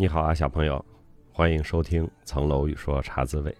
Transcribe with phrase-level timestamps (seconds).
[0.00, 0.82] 你好啊，小朋友，
[1.30, 3.52] 欢迎收听《层楼雨说茶滋味》。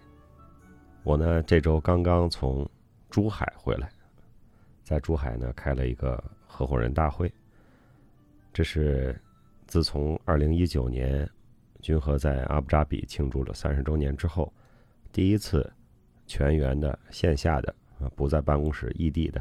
[1.03, 2.67] 我呢，这周刚刚从
[3.11, 3.87] 珠海回来，
[4.81, 7.31] 在珠海呢开了一个合伙人大会。
[8.51, 9.21] 这是
[9.67, 11.29] 自从二零一九年
[11.79, 14.51] 君和在阿布扎比庆祝了三十周年之后，
[15.11, 15.71] 第一次
[16.25, 19.39] 全员的线下的啊，不在办公室异地的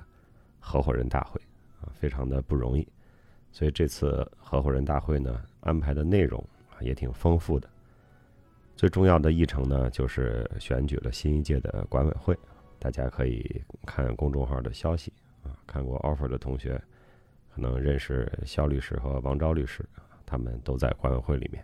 [0.58, 1.40] 合伙人大会
[1.80, 2.86] 啊，非常的不容易。
[3.52, 6.46] 所以这次合伙人大会呢，安排的内容
[6.82, 7.68] 也挺丰富的。
[8.76, 12.36] 最重要的议程呢，就是选举了新一届的管委会。
[12.78, 15.12] 大家可以看公众号的消息
[15.42, 16.80] 啊，看过 offer 的同学，
[17.54, 19.84] 可能认识肖律师和王昭律师，
[20.24, 21.62] 他们都在管委会里面。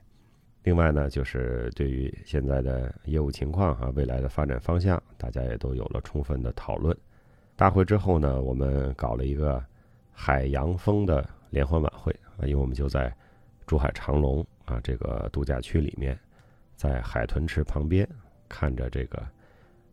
[0.64, 6.95] 另外呢，就是对于现在的业务情况啊，未来的发展方向，大家也都有了充分的讨论。
[7.54, 9.64] 大会之后呢，我们搞了一个
[10.12, 13.10] 海洋风的联欢晚会啊，因为我们就在
[13.66, 16.18] 珠海长隆啊这个度假区里面，
[16.76, 18.06] 在海豚池旁边，
[18.48, 19.26] 看着这个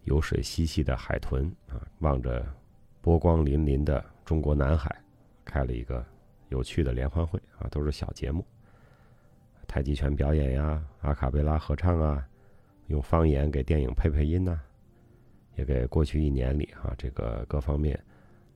[0.04, 2.46] 游水嬉戏的海豚啊，望着
[3.02, 4.94] 波光粼粼的中国南海，
[5.46, 6.06] 开了一个
[6.50, 8.46] 有趣的联欢会啊，都是小节目。
[9.68, 12.28] 太极拳表演呀，阿卡贝拉合唱啊，
[12.88, 14.60] 用方言给电影配配音呐，
[15.56, 18.00] 也给过去一年里啊这个各方面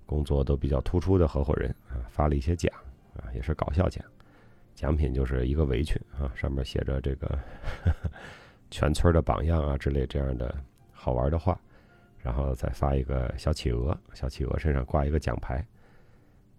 [0.05, 2.71] 工作都比较突出的合伙人啊发了一些奖
[3.15, 4.05] 啊，也是搞笑奖，
[4.77, 7.39] 奖品就是一个围裙啊，上面写着这个
[8.69, 10.55] 全村的榜样啊之类这样的
[10.91, 11.59] 好玩的话，
[12.19, 15.65] 然后再发一个小企鹅，小企鹅身上挂一个奖牌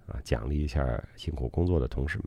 [0.08, 2.26] 啊，奖励一下辛苦工作的同事们。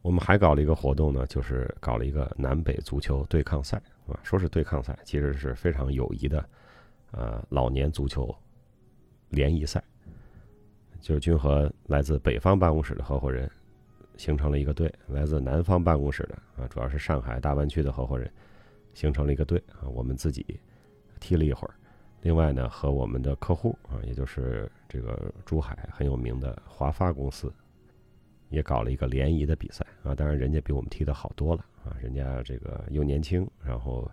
[0.00, 6.42] 我们还搞了一个活动呢，就是搞了一个南北足球对抗赛啊，说是对抗赛，其实是非常友谊的，
[7.10, 8.34] 呃，老年足球
[9.28, 9.84] 联谊赛。
[11.00, 13.50] 就是君和来自北方办公室的合伙人
[14.20, 18.30] 形成了一个队，来自南方办公室的啊，主要是上海大湾区的合伙人
[18.92, 20.60] 形成了一个队啊，我们自己
[21.18, 21.72] 踢了一会儿。
[22.20, 27.50] 另外呢，和我们的客户啊，也就是这个珠海很有名的华发公司。
[28.50, 34.06] 也搞了一个联谊的比赛啊，当然人家比我们踢的好多了啊，人家这个又年轻，然后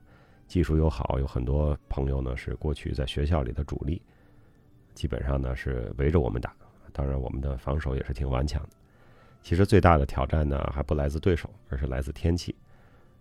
[0.47, 4.01] 技术又好，有很多朋友呢是过去在学校里的主力，
[4.94, 6.56] 基本上呢是围着我们打，
[6.94, 8.76] 当然我们的防守也是挺顽强的。
[9.47, 12.53] 其实最大的挑战呢还不来自对手，而是来自天气。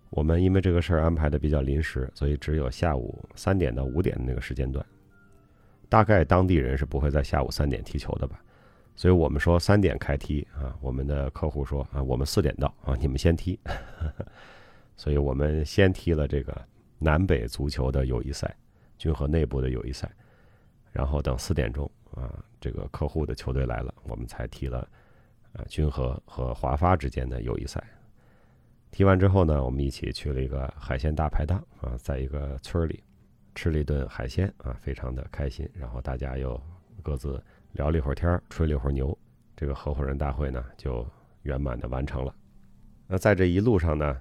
[0.09, 4.85] 我们因为这个事儿安排的比较临时，所以只有下午三点到五点那个时间段，
[5.87, 8.43] 大概当地人是不会在下午三点踢球的吧。
[8.93, 13.57] 所以我们说三点开踢啊，我们的客户说啊，我们四点到啊，你们先踢。
[14.97, 16.61] 所以我们先踢了这个
[16.99, 18.53] 南北足球的友谊赛，
[18.97, 20.11] 军和内部的友谊赛，
[20.91, 24.85] 然后等四点钟啊，这个客户的球队来了，我们才踢了
[25.57, 27.83] 啊君和和华发之间的友谊赛。
[28.91, 33.03] 踢完之后呢，我们一起去了一个海鲜大排档啊，在一个村里
[33.53, 35.69] 吃了一顿海鲜啊，非常的开心。
[35.73, 36.61] 然后大家又
[37.03, 37.43] 各自。
[37.73, 39.15] 聊了一会儿天吹了一会儿牛，
[39.55, 41.05] 这个合伙人大会呢就
[41.43, 42.33] 圆满的完成了。
[43.05, 44.19] 那在这一路上呢，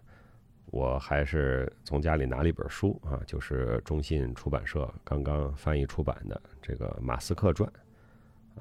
[0.66, 7.72] 我还是从家里拿了一本书啊，就是中信出版社刚刚翻译出版的这个《马斯克传》，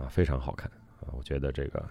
[0.01, 0.71] 啊，非常好看
[1.01, 1.11] 啊！
[1.11, 1.85] 我觉得这个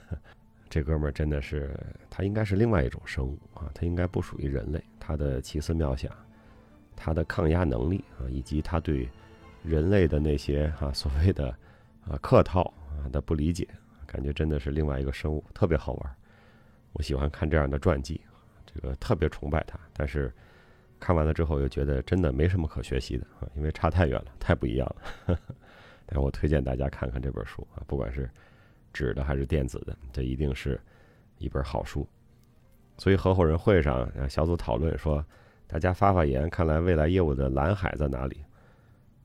[0.68, 1.78] 这哥们儿真的是，
[2.08, 4.82] 他应该是另外一种生物啊，他应该不属于人类。
[4.98, 6.10] 他的奇思妙想，
[6.96, 9.08] 他的抗压能力啊，以及他对
[9.62, 11.54] 人类的那些哈所谓的。
[12.04, 13.64] 啊，客套啊的不理解，
[14.08, 16.16] 感觉真的是另外一个生物，特别好玩。
[16.94, 18.20] 我喜欢看这样的传记，
[18.66, 19.78] 这个特别崇拜他。
[19.92, 20.34] 但是
[20.98, 25.38] 看完了之后又觉得真的没什么可学习的啊，因为差太远了，太不一样了。
[26.04, 28.28] 但是我推荐大家看看这本书啊，不管是
[28.92, 30.80] 纸的还是电子的，这一定是
[31.38, 32.06] 一本好书。
[32.98, 35.24] 所以合伙人会上小组讨论说，
[35.66, 38.36] 大家发发言，看来未来业务的蓝海在哪里？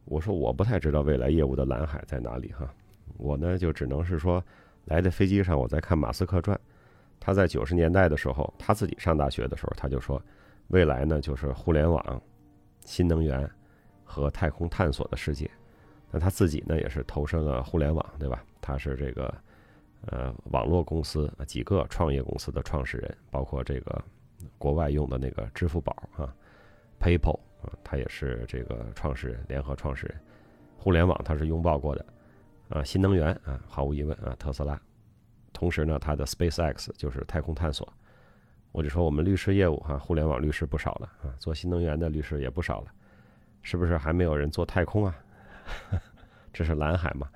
[0.05, 2.73] 我说我不太知道未来业务的蓝海在哪里哈，
[3.17, 4.41] 我呢就只能是说，
[4.85, 6.57] 来的飞机上我在看马斯克传，
[7.19, 10.21] 他在九十年代的时候，他自己上大学的时候他就说，
[10.69, 12.21] 未来呢就是互联网、
[12.85, 13.47] 新能源
[14.05, 15.51] 和太空探索的世界。
[16.09, 18.41] 那他自己呢也是投身了互联网，对吧？
[18.61, 19.33] 他是这个
[20.07, 24.03] 呃网络公司几个创业公司的创始人，包括这个
[24.57, 26.33] 国外用的那个支付宝啊
[26.99, 27.39] ，PayPal。
[27.63, 30.19] 啊，他也是这个创始人，联合创始人，
[30.77, 32.05] 互联网他是拥抱过的，
[32.69, 34.79] 啊，新能源啊，毫无疑问啊，特斯拉，
[35.53, 37.91] 同时呢，他的 SpaceX 就是太空探索，
[38.71, 42.91] 我就说我们律师业务哈，互联网律师不少了啊，做新能源的律师也不少了，
[43.63, 45.17] 是不是还没有人做太空啊？
[46.53, 47.27] 这是蓝海嘛？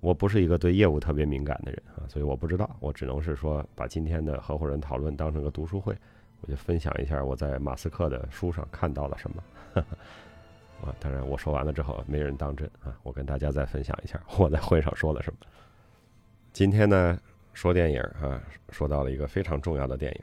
[0.00, 5.96] 我不是一个对业务特别敏感的人啊，所以我不知道，我只能是说把今天的合伙人讨论当成个读书会，
[6.40, 9.42] 我就分享一下我在马斯克的书上看到了什么。
[10.84, 15.38] 啊，当然我说完了之后没人当真啊，我跟大家再分享一下我在会上说了什么。
[16.52, 17.18] 今天呢
[17.54, 20.20] 说电影啊，说到了一个非常重要的电影，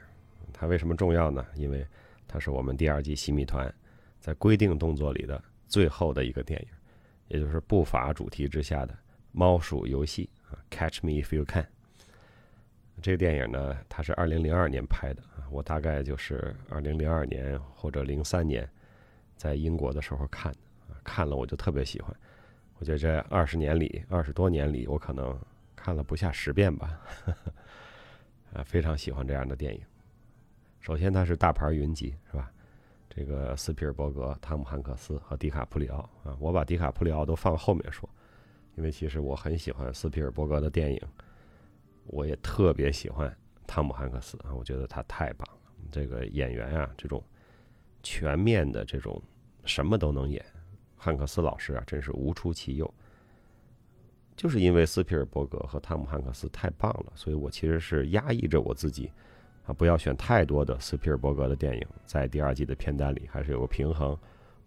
[0.52, 1.44] 它为什么重要呢？
[1.56, 1.84] 因为
[2.28, 3.72] 它是我们第二季新谜团
[4.20, 6.68] 在规定动作里的最后的一个电影，
[7.26, 8.96] 也就是步伐主题之下的
[9.36, 11.66] 猫鼠游戏啊，Catch Me If You Can。
[13.02, 18.66] 这个电影呢，它是二零零二年拍的啊，我大概就是二零零二年或者零三年
[19.36, 20.58] 在英国的时候看的
[20.88, 22.14] 啊，看了我就特别喜欢。
[22.78, 25.36] 我觉得这二十年里，二十多年里，我可能
[25.74, 27.00] 看了不下十遍吧，
[28.54, 29.82] 啊，非常喜欢这样的电影。
[30.78, 32.48] 首先，它是大牌云集，是吧？
[33.10, 38.08] 这个斯皮尔伯格、汤姆汉克斯和迪卡普里奥啊，我把迪卡普里奥都放后面说，
[38.76, 41.00] 因为其实我很喜欢斯皮尔伯格的电影。
[42.06, 43.34] 我也特别喜欢
[43.66, 45.60] 汤姆汉克斯啊，我觉得他太棒了。
[45.90, 47.24] 这个演员啊，这种
[48.02, 49.22] 全面的这种
[49.64, 50.44] 什么都能演，
[50.96, 52.94] 汉克斯老师啊，真是无出其右。
[54.36, 59.10] 就是因为斯皮尔伯格和汤姆汉克斯太棒了，所以我其实是压抑着我自己
[59.64, 64.14] 啊，不要选太多的斯皮尔伯格的电影在第二季的片单里，还是有个平衡，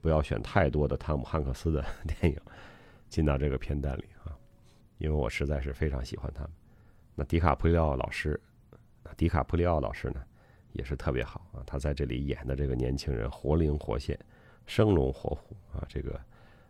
[0.02, 1.86] 不要选太多的汤姆汉克斯的
[2.20, 2.42] 电影
[3.10, 4.38] 进到这个片单里啊，
[4.98, 6.52] 因为我实在是非常喜欢他们。
[7.16, 8.40] 那迪卡普里奥老师，
[9.16, 10.24] 迪卡普里奥老师呢，
[10.74, 11.64] 也是特别好啊。
[11.66, 14.18] 他在这里演的这个年轻人活灵活现、
[14.66, 16.20] 生龙活虎啊，这个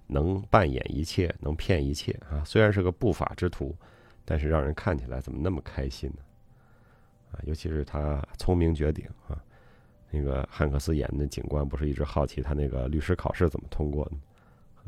[0.05, 2.43] 能扮演一切、能骗一切啊。
[2.45, 3.75] 虽然是个不法之徒，
[4.23, 6.19] 但是让人看起来怎么那么开心呢？
[7.31, 9.43] 啊，尤其是他聪明绝顶啊。
[10.09, 14.11] 那个汉克斯演的警官不是一直好奇他那个律师考试怎么通过的？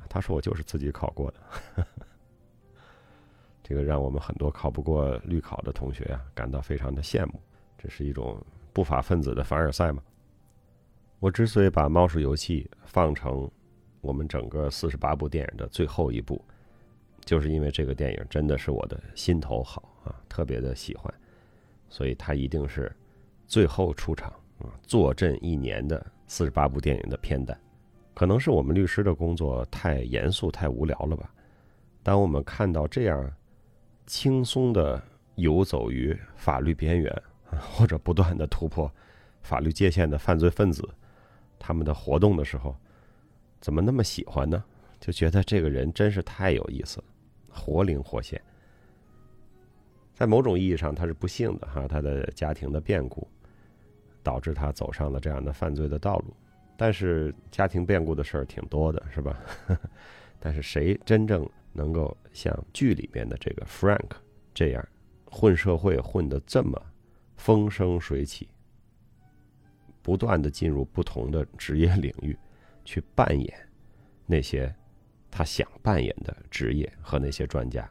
[0.07, 1.85] 他说我就是自己考过的。
[3.63, 7.41] 这个让我们很多考不过律考的同学啊感到非常的羡慕。
[7.77, 8.41] 这是一种
[8.73, 10.01] 不法分子的凡尔赛吗？
[11.19, 13.49] 我之所以把《猫鼠游戏》放成
[14.01, 16.43] 我们整个四十八部电影的最后一部，
[17.25, 21.13] 就是因为这个电影真的是我的心头好啊，特别的喜欢，
[21.89, 22.89] 所以它一定是
[23.47, 27.59] 最后出场啊，坐镇一年的四十八部电影的片单。
[28.19, 31.33] 可能是我们律师的工作太严肃、太无聊了吧？
[32.03, 33.31] 当我们看到这样。
[34.05, 35.01] 轻松的
[35.35, 38.91] 游走于法律边缘， 或者不断的突破
[39.41, 40.83] 法律界限的犯罪分子，
[41.57, 42.75] 他们的活动的时候，
[43.61, 44.61] 怎么那么喜欢呢？
[44.99, 47.05] 就觉得这个人真是太有意思了，
[47.49, 48.41] 活灵活现。
[50.13, 53.25] 在某种意义上，他是不幸的哈，他的家庭的变故
[54.21, 56.35] 导致他走上了这样的犯罪的道路。
[56.79, 59.37] 但是家庭变故的事儿挺多的，是吧？
[60.39, 61.47] 但是谁真正？
[61.71, 64.09] 能够像剧里边的这个 Frank
[64.55, 64.89] 这样
[65.25, 66.81] 混社会混得这么
[67.37, 68.49] 风生水起，
[70.01, 72.35] 不断的进入不同的职业领域，
[72.83, 73.53] 去扮演
[74.25, 74.73] 那些
[75.29, 77.87] 他想扮演的职业和那些专家，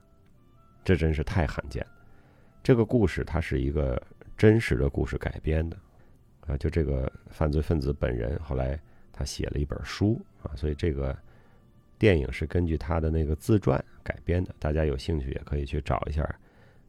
[0.85, 1.87] 这真是太罕见。
[2.61, 4.02] 这个故事它是一个
[4.37, 5.79] 真实的故事改编的
[6.49, 8.81] 啊，就这个犯罪分子本人后来
[9.12, 11.17] 他写了一本书啊，所以这个。
[12.00, 16.25] 电影是根据他的那个自传改编的，大家有兴趣也可以去找一下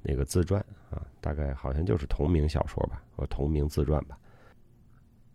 [0.04, 4.16] 那个自传啊，大概好像就是同名小说吧，或同名自传吧。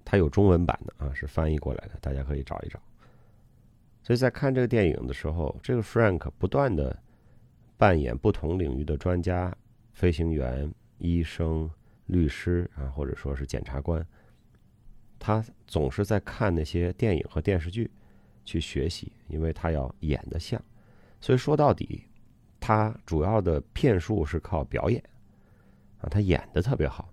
[0.04, 2.80] 它有中文版的啊，是翻译过来的，大家可以找一找。
[4.04, 6.96] 所以在看这个电影的时候，这个 Frank 不断的
[7.76, 9.52] 扮演不同领域的专家、
[9.92, 11.68] 飞行员、医生、
[12.06, 14.06] 律师啊，或者说是检察官，
[15.18, 17.90] 他总是在看那些电影和电视剧。
[18.46, 20.62] 去学习，因为他要演得像，
[21.18, 22.04] 所以说到底，
[22.60, 25.02] 他主要的骗术是靠表演，
[25.96, 27.10] 啊，他演的特别好。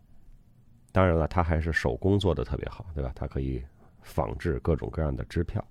[0.92, 3.14] 当然了，他还是手工做的特别好，对吧？
[3.16, 3.64] 他可以
[4.02, 5.66] 仿制各种各样的支票，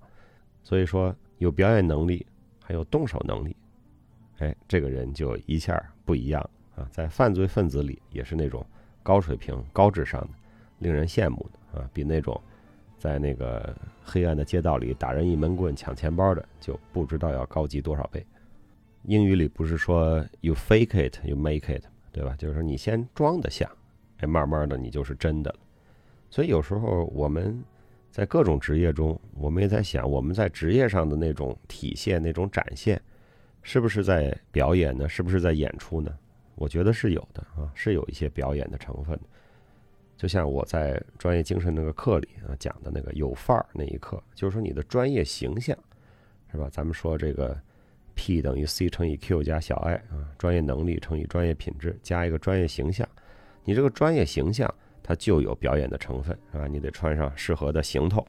[0.62, 2.26] 所以说有表演能力，
[2.64, 3.54] 还有动手能力，
[4.38, 6.40] 哎，这个人就一下不一样
[6.74, 8.66] 啊，在犯罪分子里也是那种
[9.02, 10.28] 高水平、高智商的，
[10.78, 12.40] 令人羡慕的啊，比那种。
[12.98, 18.22] 在那个黑暗的街道里打人一闷棍抢钱包的，就不知道要高级多少倍。
[19.04, 22.36] 英语里不是说 “you fake it, you make it”，对吧？
[22.36, 23.66] 就是说你先装的像，
[24.18, 25.58] 哎，慢慢的你就是真的了。
[26.28, 27.64] 所以有时候我们
[28.10, 33.00] 在各种职业中，我们也在想，我们在职业上的那种体现、那种展现，
[33.62, 35.08] 是不是在表演呢？
[35.08, 36.14] 是不是在演出呢？
[36.60, 39.18] 我觉得是有的啊，是有一些表演的成分。
[40.14, 45.74] 就像我在专业精神那个课里啊讲的那个有范儿那一课，就是说你的专业形象，
[46.52, 46.68] 是吧？
[46.70, 47.58] 咱们说这个
[48.14, 53.08] P 等于 C 乘以 Q 加小 i 啊，专业能力乘以专业品质加一个专业形象，
[53.64, 56.66] 你这个专业形象它就有表演的成分，是吧？
[56.66, 58.20] 你得穿上适合的行头，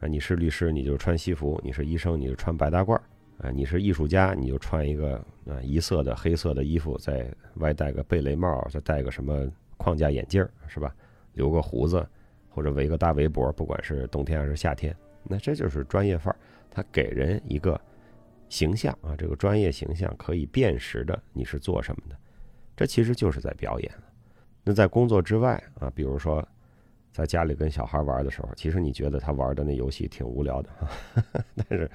[0.00, 2.98] 啊，你是律师你就穿西服，你是医生你就穿白大褂，
[3.38, 10.94] 啊，你是艺术家你就穿一个啊一色的黑色的衣服，再外戴个贝雷帽，再戴个什么框架眼镜，是吧？
[11.32, 12.06] 留个胡子
[12.48, 16.38] 或者围个大围脖，不管是冬天还是夏天，那这就是专业范儿，
[16.70, 17.80] 它给人一个
[18.48, 22.16] 形象啊，这个专业形象可以辨识的你是做什么的，
[22.76, 23.90] 这其实就是在表演。
[24.62, 26.46] 那在工作之外啊，比如说，
[27.10, 30.70] 在家里跟小孩玩的时候，其实你觉得他玩的那游戏挺无聊的，
[31.68, 31.90] 但是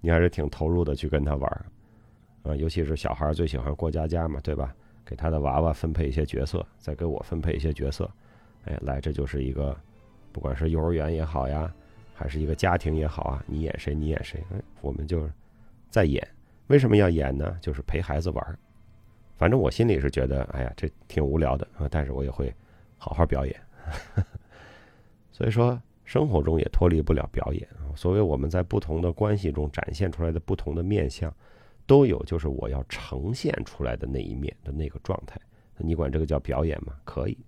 [0.00, 1.66] 你还是挺投入的去跟他玩，
[2.42, 4.74] 啊，尤其是小孩最喜欢过家家嘛，对吧？
[5.04, 8.08] 给他的娃娃分配一些角色，再给我分配一些角色，
[8.64, 9.76] 哎，来，这就是一个，
[10.30, 11.72] 不管是幼儿园也好呀，
[12.14, 14.40] 还是一个家庭也好啊，你演谁，你演谁，
[14.80, 15.28] 我们就
[15.88, 16.26] 在演。
[16.68, 17.58] 为什么要演呢？
[17.60, 18.58] 就是陪孩子玩。
[19.36, 22.54] 反正我心里是觉得，哎呀，这挺无聊的啊，但是我也会
[22.96, 23.60] 好好表演。
[25.32, 25.80] 所以说，
[26.10, 27.94] 生活中也脱离不了表演啊。
[27.94, 31.32] 所谓我们在不同的关系中展现出来的不同的面相，
[31.86, 35.40] 都有就是我要呈现出来的那一面的那个状态。
[35.76, 36.94] 你管这个叫表演吗？
[37.04, 37.38] 可以。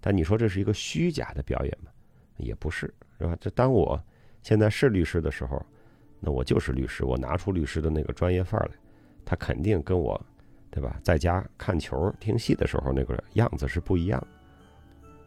[0.00, 1.92] 但你说这是一个虚假的表演吗？
[2.38, 3.36] 也不是，是吧？
[3.40, 4.02] 这当我
[4.42, 5.64] 现在是律师的时候，
[6.18, 8.72] 那我就是律师，我拿出律师的那个专业范儿来，
[9.24, 10.20] 他肯定跟我。
[10.70, 11.00] 对吧？
[11.02, 14.24] 在家看球、听戏的时候，那个样子是不一样。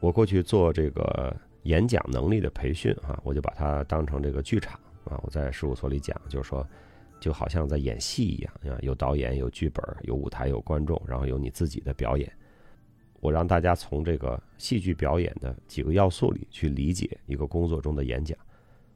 [0.01, 5.20] 我过去做这个演讲能力的培训啊，我就把它当成这个剧场啊。
[5.24, 6.68] 我在事务所里讲，就是说，
[7.20, 12.32] 就好像在演戏一样啊，有导演、有剧本、有舞台、有观众，然后有你自己的表演。
[13.20, 18.36] 我让大家从这个戏剧表演的几个要素里去理解一个工作中的演讲。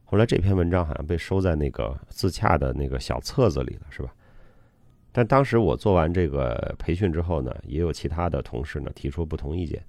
[0.04, 4.14] 后来这篇文章好像被收在那个自洽的那个小册子里了，是吧？
[5.12, 9.82] 但当时我做完这个培训之后呢，也有其他的同事呢提出不同意见，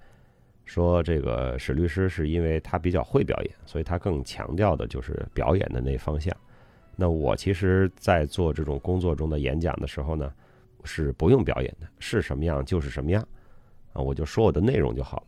[0.67, 6.35] 说这个史律师是因为他比较会表演，所以他更强调的就是表演的那方向。
[6.95, 10.31] 那我其实，在做这种工作中的演讲的时候呢，
[10.83, 13.27] 是不用表演的，是什么样就是什么样，
[13.93, 15.27] 啊，我就说我的内容就好了。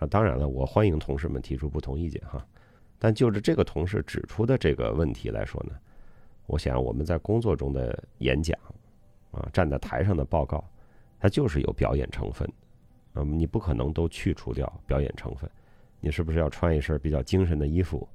[0.00, 2.44] 啊，当然了，我欢迎同事们提出不同意见哈。
[2.98, 5.74] 但就着这个同事指出的这个问题来说呢，
[6.46, 8.58] 我想我们在工作中的演讲。
[9.32, 10.68] 啊，站在台上的报告，
[11.20, 12.52] 它就是有表演成分，
[13.14, 15.50] 嗯，你不可能都去除掉表演成分。
[16.00, 18.08] 你是不是要穿一身比较精神的衣服，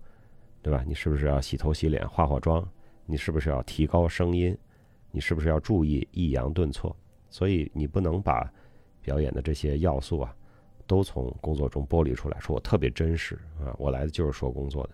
[0.62, 0.84] 对吧？
[0.88, 2.68] 你是不是要洗头洗脸、化化妆？
[3.06, 4.58] 你是不是要提高声音？
[5.12, 6.96] 你是不是要注意抑扬顿挫？
[7.30, 8.52] 所以你不能把
[9.02, 10.36] 表演的这些要素啊，
[10.88, 14.92] 都从工作中剥离出来，说我特别真实啊，我来的就是说工作的。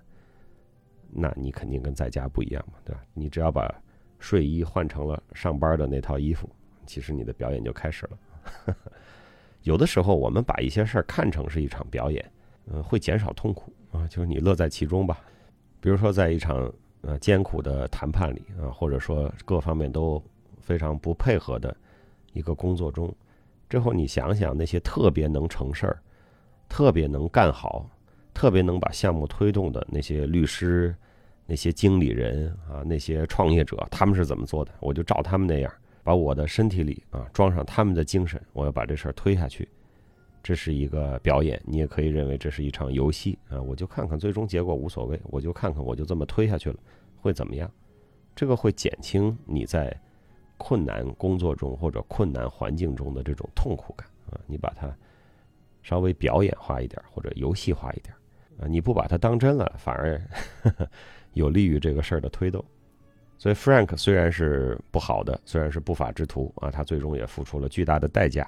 [1.10, 3.02] 那你肯定跟在家不一样嘛，对吧？
[3.14, 3.74] 你只要把。
[4.24, 6.48] 睡衣换成了上班的那套衣服，
[6.86, 8.20] 其实你的表演就开始了。
[9.64, 12.32] 有的时候，我们把一些事儿看成是一场表演，
[12.66, 15.20] 嗯，会减少痛苦啊，就是你乐在其中吧。
[15.80, 20.22] 比如说，在一场呃艰苦的谈判里啊，或者说各方面都
[20.60, 21.76] 非常不配合的
[22.34, 23.14] 一个工作中，
[23.70, 26.02] 之后你想想那些特别能成事儿、
[26.68, 27.90] 特别能干好、
[28.34, 30.96] 特别能把项目推动的那些律师。
[31.48, 34.72] 那些经理人啊，那些创业者，他们是怎么做的？
[34.80, 39.68] 我就照他们那样，把我的身体里啊装上他们的精神，我要把这事儿推下去。
[40.44, 43.62] 这是一个表演，你也可以认为这是一场游戏啊。
[43.62, 46.78] 我就看看最终结果无所谓，我就看看我就这么推下去了
[47.16, 47.72] 会怎么样？
[48.36, 49.96] 这个会减轻你在
[50.58, 54.40] 困难工作中或者困难环境中的这种痛苦感啊。
[54.48, 54.92] 你把它
[55.84, 58.16] 稍微表演化一点或者游戏化一点
[58.60, 60.22] 啊，你不把它当真了，反而。
[61.34, 62.62] 有利于这个事儿的推动，
[63.42, 68.48] 所以 Frank 虽然是不好的，虽然是不法之徒啊，他最终也付出了巨大的代价。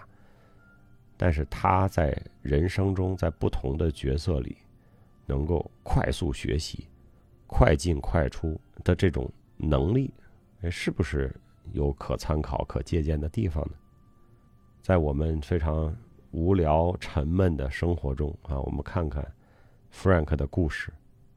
[1.17, 4.55] 但是他在人生中，在不同的角色里，
[5.25, 6.87] 能够快速学习、
[7.47, 10.13] 快进快出的这种能力，
[10.69, 11.35] 是不是
[11.71, 13.73] 有可参考、可借鉴的地方呢？
[14.83, 15.91] 在我们非常
[16.29, 19.25] 无聊、沉闷的生活中啊，我们看看
[19.91, 20.93] Frank 的故事。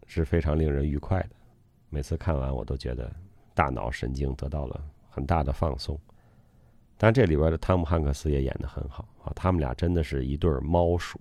[0.07, 1.31] 是非常令人愉快的，
[1.89, 3.11] 每次看完我都觉得
[3.57, 5.99] 大脑神经得到了很大的放松。
[6.97, 11.19] 但这里边的汤姆汉克斯也演得很好啊，他们俩真的是一对猫鼠。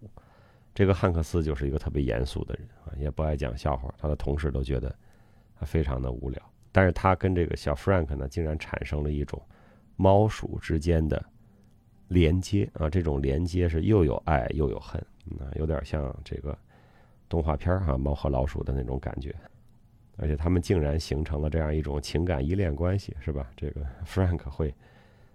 [0.73, 4.93] 这个汉克斯就是一个特别严肃的人啊，也不爱讲笑话，他的同事都觉得
[5.57, 6.41] 他非常的无聊。
[6.71, 9.41] 但是他跟这个小 Frank 呢，竟然产生了一种
[9.95, 11.25] 猫鼠之间的
[12.09, 15.01] 连接啊，这种连接是又有爱又有恨
[15.39, 16.55] 啊，有点像这个。
[17.27, 19.35] 动画片哈，猫和老鼠的那种感觉，
[20.17, 23.49] 而且他们竟然形成了这样一种情感依恋关系，是吧？
[23.55, 24.73] 这个 Frank 会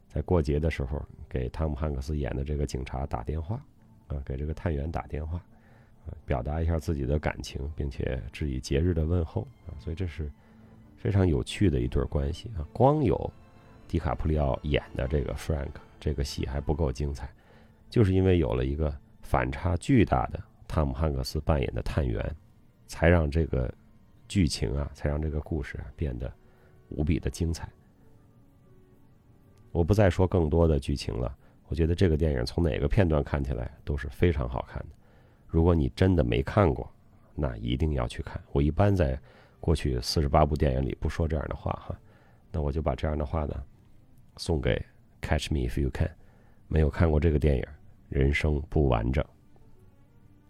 [0.09, 3.63] 在过节的时候给汤姆汉克斯演的这个警察打电话，
[4.09, 5.39] 啊，给这个探员打电话，
[6.07, 10.31] 啊表达一下自己的感情，并且致以节日的问候啊，所以这是
[10.97, 12.67] 非常有趣的一对关系啊。
[12.73, 13.33] 光有
[13.87, 17.29] 迪卡普里奥演的这个 Frank 这个戏还不够精彩，
[17.89, 22.25] 就是因为有了一个反差巨大的汤姆汉克斯扮演的探员，
[22.87, 23.73] 才让这个
[24.31, 26.33] 剧情啊，才让这个故事变得
[26.89, 27.69] 无比的精彩。
[29.73, 31.37] 我不再说更多的剧情了。
[31.67, 34.95] 我觉得这个电影从哪个片段看起来都是非常好看的。
[35.49, 36.89] 如果你真的没看过，
[37.35, 38.41] 那一定要去看。
[38.53, 39.21] 我一般在
[39.59, 42.01] 过去 四十八部电影里不说这样的话哈，
[42.53, 43.65] 那我就把这样的话呢
[44.37, 44.77] 送给
[45.21, 46.07] 《Catch Me If You Can》。
[46.69, 47.65] 没有看过这个电影，
[48.09, 49.25] 人生不完整。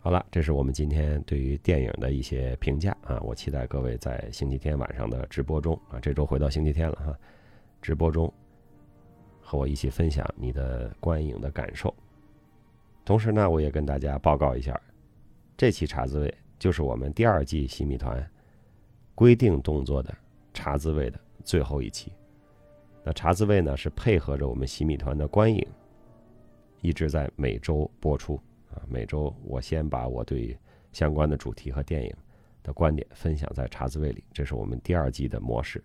[0.02, 3.20] 好了，这是我们今天对于电影的一些评价啊。
[3.20, 7.18] 我期待各位在星期天晚上的直播中啊，这周回到星期天了哈，
[7.82, 8.32] 直播中。
[9.42, 11.92] 和我一起分享你的观影的感受，
[13.04, 14.80] 同时呢，我也跟大家报告一下，
[15.56, 18.24] 这期茶滋味就是我们第二季洗米团
[19.14, 20.16] 规定动作的
[20.54, 22.12] 茶滋味的最后一期。
[23.02, 25.66] 那茶滋味呢是配合着我们洗米团的观影，
[26.80, 28.40] 一直在每周播出
[28.74, 28.82] 啊。
[28.88, 30.56] 每周我先把我对
[30.92, 32.14] 相关的主题和电影
[32.62, 35.82] 的观点分享在茶滋味里，这是我们第二季的模式。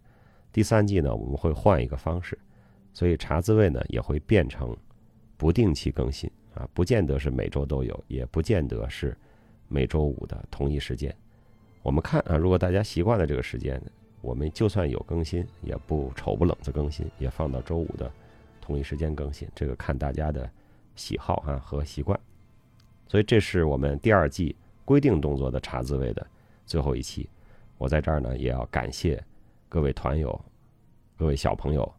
[0.52, 2.38] 第三季呢，我们会换一个方式。
[2.94, 4.74] 所以茶滋味呢也会变成
[5.36, 9.18] 不定期更新啊，不见得是每周都有，也不见得是
[9.68, 11.14] 每周五的同一时间。
[11.84, 13.82] 我们看啊，如果大家习惯了这个时间，
[14.22, 18.10] 我们就算有更新，也不丑不冷子更新，也放到周五的
[18.62, 19.46] 同一时间更新。
[19.54, 20.50] 这个看大家的
[20.96, 22.18] 喜好啊和习惯。
[23.08, 26.26] 所以这是我们第二季规定动作的茶滋味的
[26.66, 27.30] 最后一期。
[27.78, 29.24] 我在这儿呢也要感谢
[29.68, 30.40] 各位团友、
[31.18, 31.92] 各位小朋友。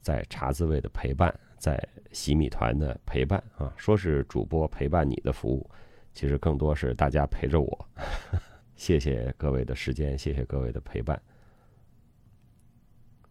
[0.00, 1.78] 在茶滋味的陪伴，在
[2.12, 5.68] 洗米团的陪伴啊，说是主播陪伴你的服务，
[6.14, 7.88] 其实更多是大家陪着我。
[8.74, 11.20] 谢谢各位的时间，谢谢各位的陪伴。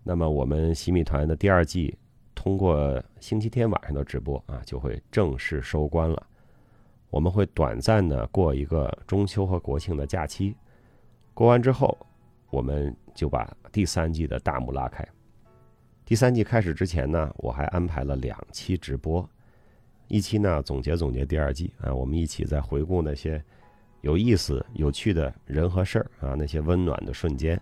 [0.03, 1.97] 那么我们洗米团的第二季
[2.35, 6.27] 通过星期天晚上的直播啊，就会正式收官了。
[7.09, 10.55] 我们会短暂的过一个中秋和国庆的假期，
[11.33, 11.97] 过完之后，
[12.49, 15.07] 我们就把第三季的大幕拉开。
[16.03, 19.27] 第三季开始之前呢，我还安排了两期直播，
[20.07, 23.43] 一期呢总结总结第二季啊，我们一起再回顾那些
[24.01, 27.59] 有意思、有趣的人和事儿啊，那些温暖的瞬间，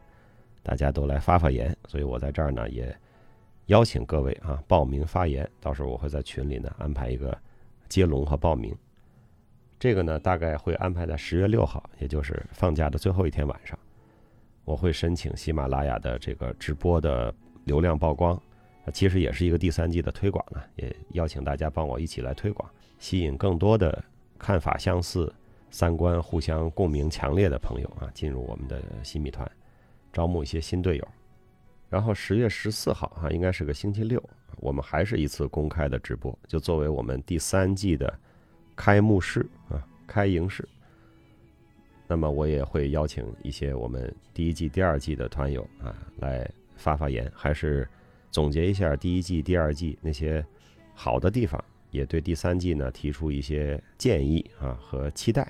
[0.62, 1.76] 大家都来发发言。
[1.88, 2.96] 所以我在这儿呢也
[3.68, 7.36] 邀请各位啊报名发言，到时候我会在群里呢安排一个
[7.90, 8.76] 接龙和报名。
[9.80, 13.78] 这个呢大概会安排在十月六号，也就是放假的最后一天晚上，
[14.64, 17.34] 我会申请喜马拉雅的这个直播的。
[17.66, 18.40] 流量曝光，
[18.94, 24.06] 其实也是一个第三季的推广啊，也邀请大家帮我一起来推广，吸引更多的
[24.38, 25.34] 看法相似、
[25.72, 29.52] 三观互相共鸣强烈的朋友啊，进入我们的新米团，
[30.14, 31.08] 招募一些新队友。
[31.90, 34.22] 然后十月十四号啊，应该是个星期六，
[34.58, 38.14] 我们还是一次公开的直播，就作为我们第三季的
[38.76, 40.68] 开幕式啊，开营式。
[42.08, 46.50] 那么我也会邀请一些我们第一季、第二季的团友啊来。
[46.78, 47.88] 发发言，还是
[48.30, 50.46] 总结一下第一季、第二季那些
[50.94, 55.50] 好的地方，也对第三季呢提出一些建议啊和期待。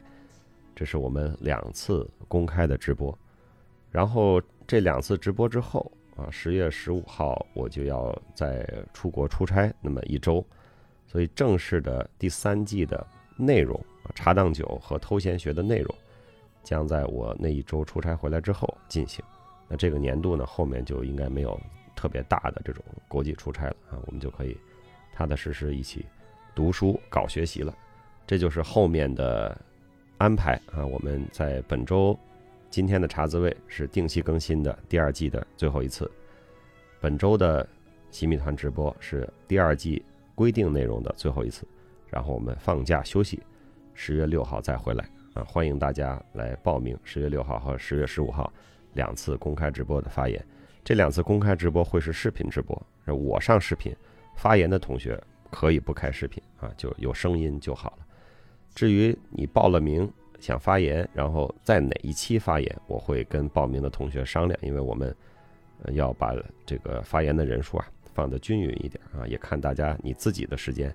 [0.75, 3.17] 这是我们两次公开的直播，
[3.89, 10.45] 然后这两次直播之后啊，十月十五号我就要在出国出差那么一周，
[11.07, 13.05] 所以正式的第三季的
[13.37, 13.79] 内容，
[14.13, 15.95] 茶档酒和偷闲学的内容，
[16.63, 19.23] 将在我那一周出差回来之后进行。
[19.67, 21.59] 那这个年度呢，后面就应该没有
[21.95, 24.57] 特别大的这种国际出差了啊，我们就可以
[25.13, 26.05] 踏踏实实一起
[26.53, 27.75] 读书搞学习了。
[28.27, 29.59] 这就是后面的
[30.17, 30.85] 安排啊。
[30.85, 32.17] 我们在本周
[32.69, 36.11] 今天的茶滋味是定期更新的第二季的最后一次，
[36.99, 37.67] 本周的
[38.11, 40.03] 洗米团直播是第二季
[40.35, 41.65] 规定内容的最后一次，
[42.07, 43.41] 然后我们放假休息，
[43.93, 48.51] 十月六号再回来啊，欢迎大家来报名十月六号和十月十五号。
[48.93, 50.41] 两次公开直播的发言，
[50.81, 52.81] 这两次公开直播会是视频直播，
[53.13, 53.93] 我上视频
[54.37, 55.21] 发言的同学
[55.51, 58.05] 可以不开视频啊，就有声音就好了。
[58.73, 65.13] 至于你报了名想发言，然后在哪一期发言，我会跟报名的同学商量，因为我们
[65.91, 66.33] 要把
[66.65, 67.85] 这个发言的人数啊
[68.15, 70.91] 放得均匀一点啊，也看大家你自己的时间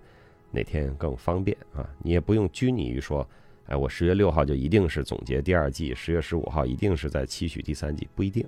[0.51, 3.25] 哪天更方便啊，你也不用拘泥于说。
[3.67, 8.45] 哎，我十月六号就一定是总结第二季，十月十五号一定是在期许第三季，不一定，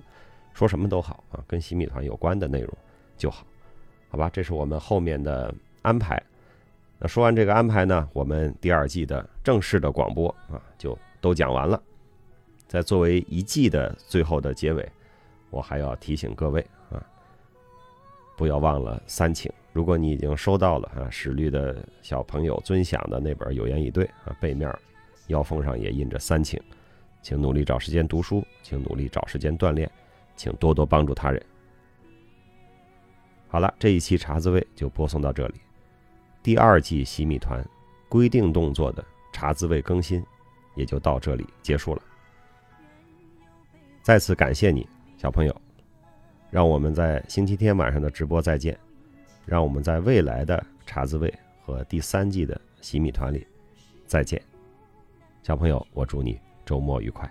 [0.53, 2.69] 说什么都好啊，跟新米团有关的内容
[3.15, 3.47] 就好，
[4.09, 4.29] 好吧？
[4.33, 6.21] 这是我们后面的安排。
[6.99, 11.81] 那说完这个安排呢，我们第二季的正式的广播啊就都讲完了。
[12.67, 14.85] 在作为一季的最后的结尾，
[15.51, 16.65] 我还要提醒各位，
[18.35, 19.51] 不要忘了三请。
[19.71, 24.71] 如果你已经收到了啊，史律的小朋友尊享的那本《有言以对》啊，背面
[25.27, 26.61] 腰封上也印着三请，
[27.21, 29.89] 请努力找时间读书，请努力找时间锻炼，
[30.35, 31.43] 请多多帮助他人。
[33.47, 35.55] 好了，这一期茶滋味就播送到这里。
[36.41, 37.65] 第二季洗米团
[38.09, 40.23] 规定动作的茶滋味更新
[40.75, 42.01] 也就到这里结束了。
[44.01, 45.61] 再次感谢你，小朋友，
[46.53, 48.77] 让我们在星期天晚上的直播再见，
[49.43, 51.33] 让我们在未来的茶滋味
[51.65, 53.47] 和第三季的洗米团里
[54.05, 54.39] 再见，
[55.41, 57.27] 小朋友，我祝你周末愉快。